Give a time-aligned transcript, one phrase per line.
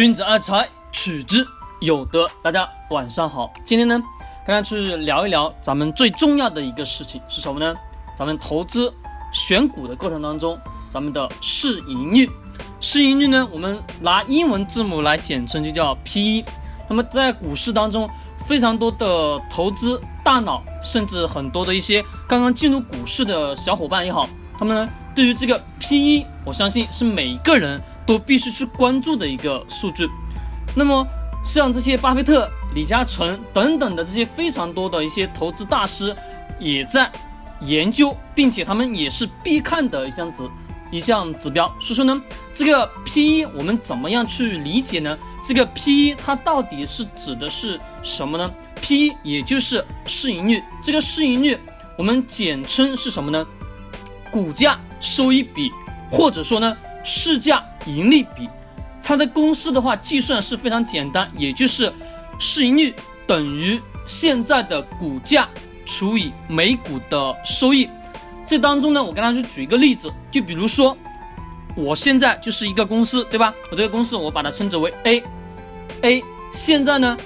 [0.00, 1.46] 君子爱财，取之
[1.80, 2.26] 有德。
[2.42, 4.00] 大家晚上好，今天呢，
[4.46, 7.74] 跟大家去聊一聊咱们最重要的一个事情是什么呢？
[8.16, 8.90] 咱们投资
[9.30, 10.58] 选股的过程当中，
[10.88, 12.30] 咱们的市盈率。
[12.80, 16.46] 市盈率呢，我们拿英文字母来简称，就叫 P/E。
[16.88, 18.08] 那么在股市当中，
[18.46, 24.26] 非常多的投资大脑，甚至很多的一些刚刚进入股市的小伙伴也好，
[24.56, 27.78] 他们呢，对于这个 P/E，我相信是每一个人。
[28.06, 30.08] 都必须去关注的一个数据。
[30.74, 31.06] 那么，
[31.44, 36.14] 像这些巴菲特、李嘉诚等等的这些非常多的一些投资大师，
[36.58, 37.10] 也在
[37.60, 40.48] 研究，并且他们也是必看的一项指
[40.90, 41.66] 一项指标。
[41.80, 42.22] 所以说呢，
[42.54, 45.16] 这个 P/E 我们怎么样去理解呢？
[45.44, 50.62] 这个 P/E 它到底是指的是什么呢？P/E 也就是市盈率。
[50.82, 51.58] 这个市盈率
[51.96, 53.46] 我们简称是什么呢？
[54.30, 55.72] 股价收益比，
[56.10, 56.76] 或者说呢？
[57.02, 58.48] 市价盈利比，
[59.02, 61.92] 它的公式的话计算是非常简单，也就是
[62.38, 62.94] 市盈率
[63.26, 65.48] 等于现在的股价
[65.86, 67.88] 除以每股的收益。
[68.46, 70.96] 这当中呢，我跟大家去举一个例子，就比如说
[71.76, 73.54] 我现在就是一个公司，对吧？
[73.70, 77.16] 我这个公司我把它称之为 A，A 现在呢，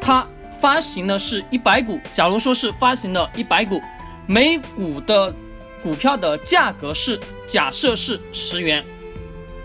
[0.00, 0.26] 它
[0.60, 3.82] 发行的是一百股，假如说是发行了一百股，
[4.26, 5.34] 每股的
[5.82, 8.84] 股票的价格是假设是十元。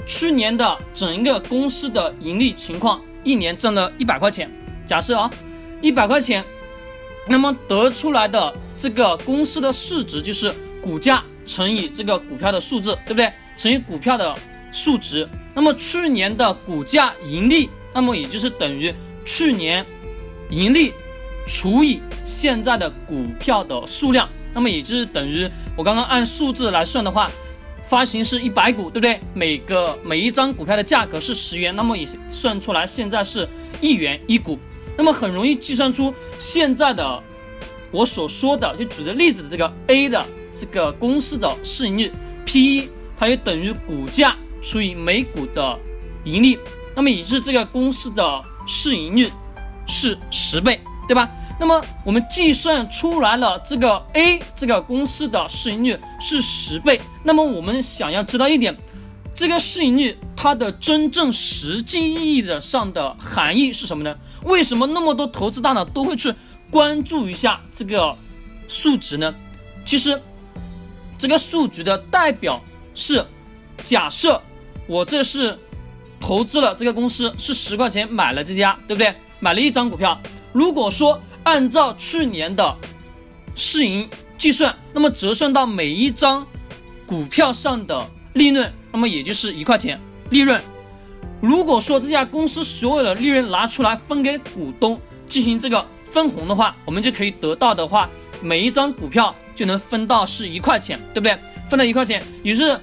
[0.06, 4.50] 去年的整一个公司的盈利情况，一年挣了一百块钱。
[4.86, 5.30] 假设啊，
[5.82, 6.44] 一百块钱，
[7.28, 13.32] 那么得出来的这个公司的市值就是股价乘以这个股票的数字，对不对？
[13.58, 14.36] 乘以股票的
[14.72, 15.28] 数值。
[15.54, 18.94] 那么去年的股价盈利，那么也就是等于
[19.26, 19.86] 去年
[20.50, 20.92] 盈利
[21.48, 27.32] 除以现在的股票的数量，那么也就是等于我刚刚按数字来算的话。
[27.88, 29.20] 发行是一百股，对不对？
[29.34, 33.48] 每个每一张股票的价格是十元，那么也算出来现在是
[33.82, 34.58] 一元一股，
[34.98, 37.22] 那么很容易计算出现在的
[37.92, 40.26] 我所说的就举的例子的这个 A 的
[40.56, 42.12] 这个公司的市盈率
[42.46, 45.78] P/E，它也等于股价除以每股的
[46.24, 46.58] 盈利，
[46.96, 49.30] 那么也就是这个公司的市盈率
[49.88, 51.30] 是十倍，对吧？
[51.64, 57.00] 那么我们计算出来了，这个 A 这个公司的市盈率是十倍。
[57.24, 58.76] 那么我们想要知道一点，
[59.34, 64.14] 这个市盈率它的真正实际意义的上的含义是什么呢？
[64.44, 66.36] 为什么那么多投资大佬都会去
[66.70, 68.14] 关注一下这个
[68.68, 69.34] 数值呢？
[69.86, 70.22] 其实，
[71.18, 72.62] 这个数据的代表
[72.94, 73.26] 是，
[73.86, 74.42] 假设
[74.86, 75.58] 我这是
[76.20, 79.16] 投资了这个公司是十块钱买了这家，对不对？
[79.40, 80.22] 买了一张股票，
[80.52, 82.76] 如果说按照去年的
[83.56, 86.46] 市盈计算，那么折算到每一张
[87.06, 90.00] 股票上的利润，那么也就是一块钱
[90.30, 90.60] 利润。
[91.42, 98.10] 如果说这家公司所有的利润拿出来分给股东进行这个分红的话，我们就可以得到的话，
[98.42, 101.38] 每一张股票就能分到是一块钱，对不对？
[101.70, 102.80] 分到一块钱，也是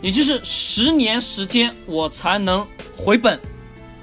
[0.00, 2.66] 也就是十年时间我才能
[2.96, 3.38] 回本。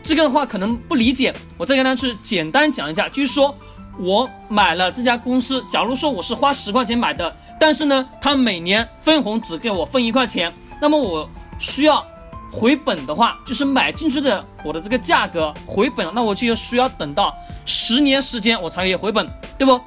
[0.03, 3.57] 这个的话可能不理解，我再跟大家去简单讲一下，就是说。
[3.99, 11.29] 我买了这家公司，假如说我是花十块钱买的，但是呢，它每年分红只给我分一块钱，那么我
[11.59, 12.03] 需要
[12.51, 17.33] 回本的话，就是买进去的我的这个价格回本，那我就需要等到
[17.65, 19.79] 十年时间我才可以回本，对不？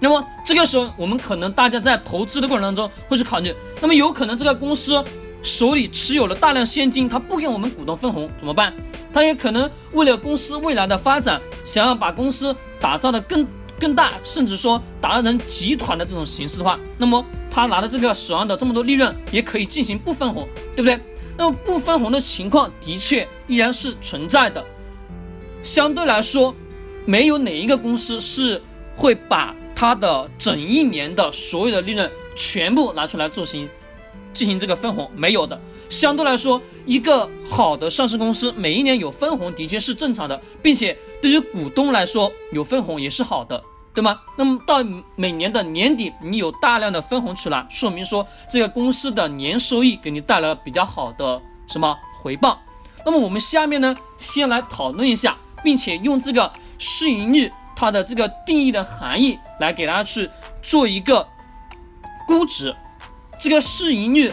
[0.00, 5.02] 那么这个时候，我们可能大家在投资的过程当中会去考虑，那么有可能这个公司
[5.42, 8.72] 手里持有了大量现金，他不给我们股东分红怎么办？
[9.12, 12.54] 他也可能为了公司未来的发展，想要把公司。
[12.80, 13.46] 打造的更
[13.78, 20.98] 更大，甚至说打造成集团的这种形式的话，那么他拿的这个手上的这么多利润，也可以进行不分红，对不对？
[21.36, 24.64] 那么不分红的情况的确依然是存在的。
[25.62, 26.54] 相对来说，
[27.04, 28.60] 没有哪一个公司是
[28.96, 33.68] 会把它的整一年的所有的利润全部拿出来做行
[34.34, 35.60] 进行这个分红，没有的。
[35.88, 43.62] 相对来说，一个好的上市公司每一年有分红的确是正常的，并且对于股东来说有分红也是好的，
[43.92, 44.20] 对吗？
[44.36, 44.76] 那么到
[45.16, 52.58] 每年的年底，你有大量的分红出来，说明说这个公司的年收益给你带来了比较好的什么回报？
[53.04, 60.28] 那么我们下面呢，先来讨论一下，并且用这个市盈率它的这个定义的含义来给大家去
[60.62, 61.26] 做一个
[62.26, 62.74] 估值，
[63.40, 64.32] 这个市盈率。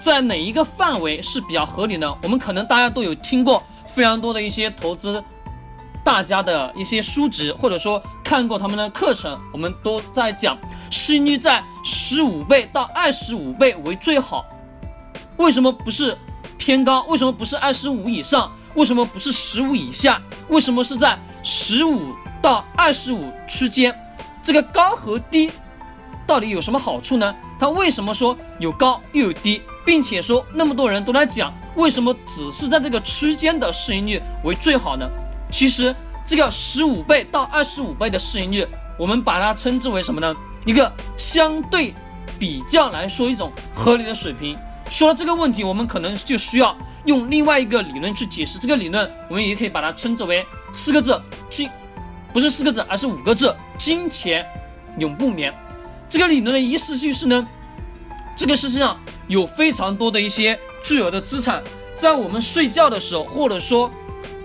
[0.00, 2.14] 在哪一个范围是比较合理呢？
[2.22, 3.62] 我们可能大家都有听过
[3.94, 5.22] 非常多的一些投资
[6.02, 10.58] 大家的一些书籍，或者说看过他们的课程，我们都在讲
[10.90, 14.44] 市盈率在十五倍到二十五倍为最好。
[15.36, 16.16] 为什么不是
[16.58, 17.02] 偏高？
[17.04, 18.50] 为什么不是二十五以上？
[18.74, 20.20] 为什么不是十五以下？
[20.48, 22.12] 为什么是在十五
[22.42, 23.96] 到二十五区间？
[24.42, 25.50] 这个高和低
[26.26, 27.34] 到底有什么好处呢？
[27.58, 35.08] 它为什么说有高又有低，并且说那么多人都在讲，为什么只是在这个区间的市盈率为最好呢？
[35.50, 35.94] 其实
[36.24, 38.66] 这个十五倍到二十五倍的市盈率，
[38.98, 40.34] 我们把它称之为什么呢？
[40.64, 41.94] 一个相对
[42.38, 44.58] 比较来说一种合理的水平。
[44.90, 51.68] 说到这个问题，我们可能就需要用另外一个理论去解释这个理论，我们也可以把它称之为四个字金，
[52.32, 54.46] 不是四个字，而是五个字：金钱
[54.98, 55.52] 永不眠。
[56.08, 57.46] 这个理论的意思就是呢，
[58.36, 61.62] 这个世界上有非常多的一些巨额的资产，
[61.94, 63.90] 在我们睡觉的时候，或者说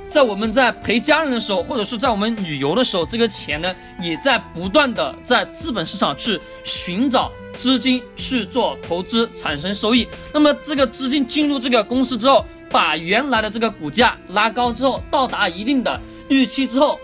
[0.09, 7.31] 在我们在陪家人的时候，或者说在我们旅游的时候，这个钱呢也在不断的在资本市场去寻找。
[7.57, 16.00] 资金去做投资产生收益，那么这个资金进入这个公司之后，把原来的这个股价拉高之后，到达一定的
[16.30, 16.97] 预期之后，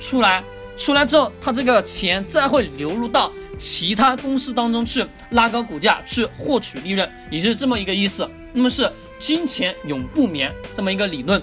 [0.00, 0.42] 出来，
[0.76, 3.30] 出来之后，它这个钱再会流入到
[3.62, 8.28] 其他公司当中去拉高股价，去获取利润，也就是这么一个意思。
[8.52, 11.40] 那么是金钱永不眠这么一个理论。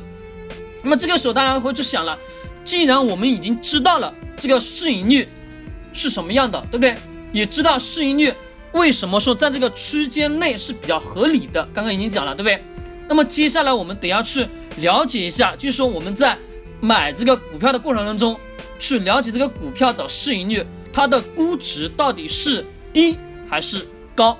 [0.83, 2.19] 那么这个时候大家会去想了，
[2.65, 5.25] 既然我们已经知道了这个市盈率
[5.93, 6.93] 是什么样的，对不对？
[7.31, 8.33] 也知道市盈率。
[8.73, 11.65] 为什么说在这个区间内是比较合理的？
[11.73, 12.61] 刚刚已经讲了，对不对？
[13.07, 14.45] 那么接下来我们得要去
[14.75, 16.37] 了解一下，就是说我们在
[16.81, 18.37] 买这个股票的过程当中，
[18.77, 20.63] 去了解这个股票的市盈率，
[20.99, 23.17] 它的估值到底是低
[23.49, 24.37] 还是高？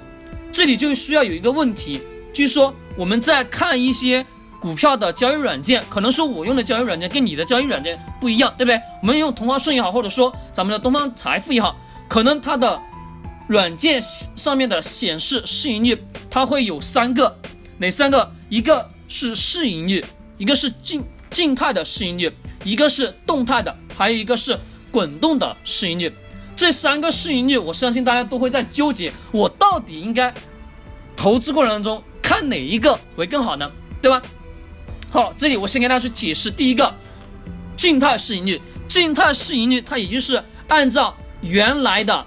[0.51, 2.01] 这里就需要有一个问题，
[2.33, 4.25] 就是说我们在看一些
[4.59, 8.77] 股票的交易软件，可能说我用的交易软件跟你的交易软件不一样，对不对？
[9.01, 11.77] 我们用同花顺也好，或者说咱们的东方财富也好，
[12.09, 12.77] 可能它的。
[13.47, 14.00] 软件
[14.35, 15.97] 上面的显示市盈率，
[16.29, 17.35] 它会有三个，
[17.79, 18.31] 哪三个？
[18.50, 20.03] 一个是市盈率，
[20.38, 22.29] 一个是静静态的市盈率，
[22.63, 24.56] 一个是动态的，还有一个是
[24.91, 26.13] 滚动的市盈率。
[26.59, 30.33] 这三个市盈率，我相信大家都会在纠结，我到底应该
[31.15, 33.71] 投资过程当中看哪一个为更好呢？
[34.01, 34.21] 对吧？
[35.09, 36.94] 好，这里我先给大家去解释第一个
[37.77, 38.61] 静态市盈率。
[38.89, 42.25] 静态市盈率它也就是按照原来的。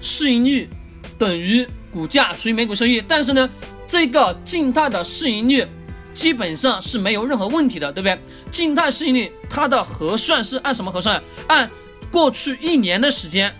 [0.00, 0.68] 市盈率
[1.16, 3.48] 等于股价除以每股收益，但是呢，
[3.86, 5.64] 这个静态的市盈率
[6.12, 8.18] 基本上是没有任何问题的，对不对？
[8.50, 11.22] 静态市盈率它的核算是按什么核算？
[11.46, 11.70] 按
[12.16, 13.54] 过去一年的时间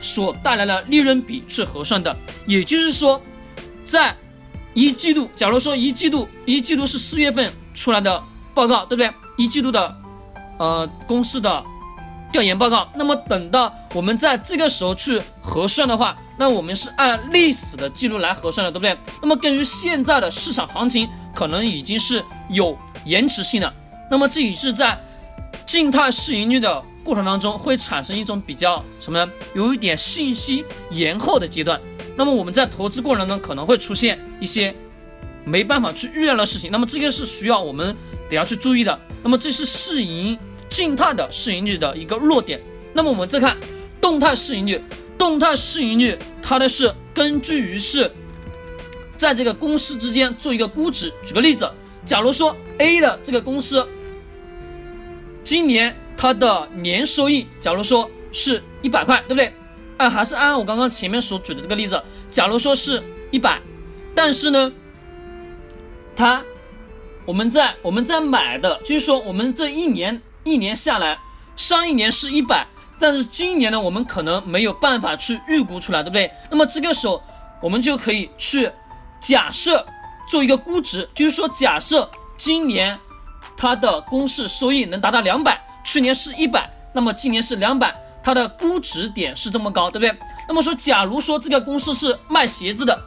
[0.00, 2.16] 所带来的利润比去核算的。
[2.46, 3.20] 也就是说，
[3.84, 4.14] 在
[4.74, 8.22] 一季度，假如说一季度一季度是四月份出来的
[8.54, 9.12] 报告，对不对？
[9.36, 9.92] 一季度的
[10.60, 11.64] 呃公司的。
[12.30, 18.96] 调研报告，那么等到我们在这个时候去核算的话，那我们是按历史的记录来核算的，对不对？
[19.20, 23.74] 那么根据现在的市场行情，可能已经是有延迟性的。
[24.08, 24.96] 那么这也是在
[25.66, 29.32] 静态市盈率的过程当中会产生一种比较什么呢？
[29.54, 31.80] 有一点信息延后的阶段。
[32.16, 34.74] 那么我们在投资过程中可能会出现一些
[35.44, 36.70] 没办法去预料的事情。
[36.70, 37.96] 那么这个是需要我们
[38.28, 38.98] 得要去注意的。
[39.22, 40.38] 那么这是市盈。
[40.70, 42.60] 静态的市盈率的一个弱点，
[42.92, 43.56] 那么我们再看
[44.00, 44.80] 动态市盈率，
[45.18, 48.08] 动态市盈率它的是根据于是
[49.18, 51.12] 在这个公司之间做一个估值。
[51.24, 51.68] 举个例子，
[52.06, 53.84] 假如说 A 的这个公司
[55.42, 59.50] 今年它的年收益，假如说是一百块，对不对？
[59.96, 63.58] 啊，还是按我刚刚前面所举的这个例子，假如说是一百，
[64.14, 64.70] 但是呢，
[66.14, 66.44] 它
[67.24, 70.20] 我们在我们在买的，就是说我们这一年。
[70.42, 71.18] 一年下来，
[71.54, 72.66] 上一年是一百，
[72.98, 76.30] 但是今年呢，我们可能没有办法去预估出来，对不对？
[76.50, 77.22] 那么这个时候，
[77.60, 78.68] 我们就可以去
[79.20, 79.84] 假设
[80.30, 82.98] 做一个估值，就是说，假设今年
[83.54, 90.14] 它的公式收益能达到两百，去年是一百，那么今年是两百，它的估值点是这么高，对不对？
[90.48, 93.00] 那么说，假如说这个公司是卖鞋子的，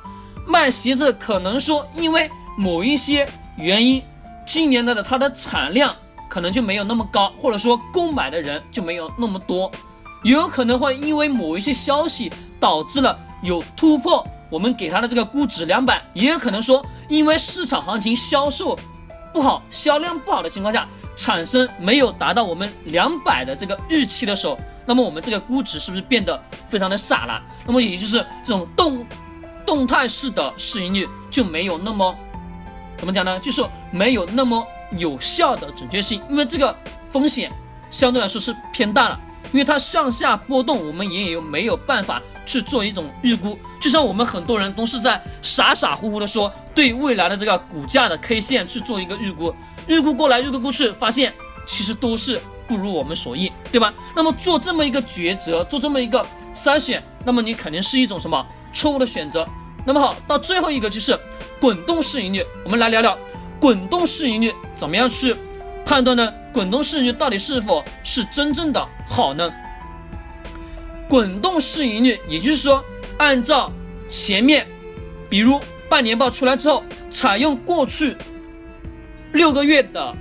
[0.47, 3.27] 卖鞋子可能说因为某一些
[3.57, 4.03] 原因，
[4.45, 5.93] 今年的它的产量。
[6.29, 9.69] 可能就没有那么高，或者说购买的人就没有那么多，
[10.23, 18.75] 也有可能会因为某一些消息导致了有突破，我们给它的这个估值两百，也有可能说因为市场行情销售
[19.31, 27.41] 不好，销量不好的情况下，产生没有达到我们两百的这个预期的时候，那么我们这个估值是不是变得非常的傻了？
[27.65, 29.05] 那么也就是这种动
[29.65, 32.15] 动态式的市盈率就没有那么
[32.97, 33.39] 怎么讲呢？
[33.39, 34.65] 就是没有那么。
[34.99, 36.77] 有效的准确性，因为这个
[37.09, 37.51] 风险
[37.89, 39.19] 相对来说是偏大了。
[39.51, 43.57] 因为它向下波动，我们也有没有办法去做一种预估。
[43.81, 49.51] 就像我们很多人都是在傻傻乎乎的说对未来的这个股价的 K 线去做一个预估，
[49.87, 51.33] 预估过来预估过去，发现
[51.65, 53.93] 其实都是不如我们所意，对吧？
[54.15, 56.25] 那么做这么一个抉择，做这么一个
[56.55, 59.47] 筛选，那么你肯定是一种什么错误的选择。
[59.85, 61.19] 那么好，到最后一个就是
[61.59, 63.17] 滚动市盈率，我们来聊聊
[63.59, 65.35] 滚动市盈率怎么样去
[65.85, 66.33] 判断呢？
[66.53, 69.51] 滚动市盈率到底是否是真正的好呢？
[71.09, 72.83] 滚动市盈率，也就是说，
[73.17, 73.71] 按照
[74.09, 74.65] 前面，
[75.29, 75.59] 比如
[75.89, 78.15] 半年报出来之后，采用过去
[79.33, 80.15] 六个月的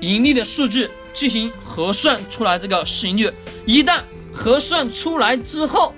[0.00, 3.30] 盈利的数据进行核算出来这个市盈率，
[3.66, 4.00] 一旦
[4.32, 5.94] 核算出来之后，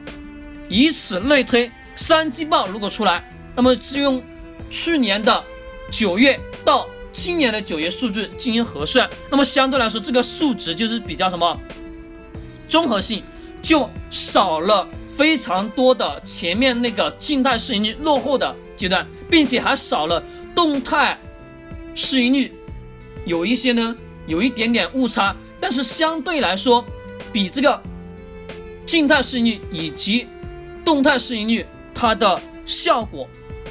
[0.69, 1.71] 以此类推。
[1.99, 4.23] 三季报如果出来，那么就用
[4.71, 5.43] 去年的
[5.91, 11.59] 九月到今年的九月数据进行核算，那么相对来说，这个数值就是比较什么
[12.69, 13.23] 综合性，
[13.63, 20.23] 就少了非常多的前面那个静态市盈率落后的阶段，并且还少了
[20.55, 21.19] 动态
[21.97, 22.55] 市盈率
[23.25, 23.97] 有一些呢
[24.29, 26.85] 有一点点误差，但是相对来说，
[27.33, 27.83] 比这个
[28.87, 30.29] 静态市盈率以及
[30.85, 31.67] 动态市盈率。
[31.99, 33.27] 它的效果，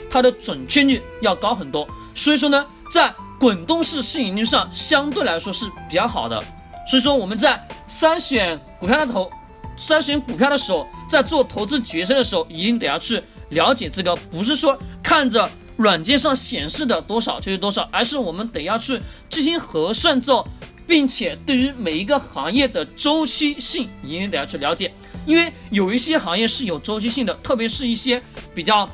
[0.09, 6.43] 它的准确率要高很多，所以说呢，在滚动式市盈率上相对来说是比较好的。
[6.89, 9.29] 所以说我们在筛选股票的投，
[9.77, 20.47] 筛选股票的时候，在做投资决策的时候，一定得要去了解这个，不是说看着软件上显示的多少就是多少，而是我们得要去进行核算之后，
[20.87, 24.91] 并且对于每一个行业的周期性，一定得要去了解。
[25.25, 28.21] 因为有一些行业是有周期性的，特别是一些
[28.53, 28.89] 比较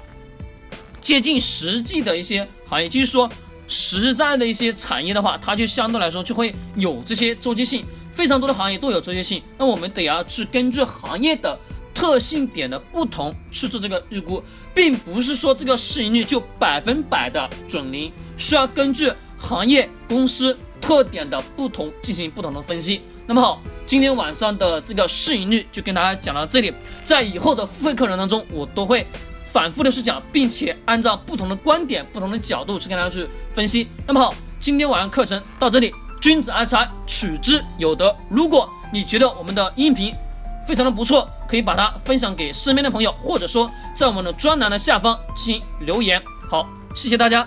[1.01, 3.29] 接近实际的一些行业，就是说
[3.67, 7.85] 实在的一些产业的话，它就相对来说就会有这些周期性。
[8.13, 11.57] 非常多的行业都有周期性，那我们得要去根据行业的
[12.01, 14.43] 特性点的不同去做这个预估，
[14.73, 23.01] 并不是说这个市盈率就百分百的准零，需要根据行业公司特点的不同进行不同的分析。
[23.27, 23.61] 那么好。
[23.85, 29.05] 今天晚上的这个市盈率就跟大家讲到这里，在以后的付费课程当中，我都会
[29.45, 33.87] 反复的去讲，并且按照不同的观点、不同的角度去跟大家去分析。
[34.07, 38.15] 那么好，今天晚上课程到这里，君子爱财，取之有德。
[38.27, 40.15] 如果你觉得我们的音频
[40.71, 46.23] 非常的不错，可以把它分享给身边的朋友，或者说在我们的专栏的下方进行留言。
[46.49, 47.45] 好，谢谢大家。